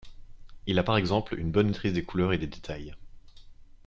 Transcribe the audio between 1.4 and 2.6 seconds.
bonne maîtrise des couleurs et des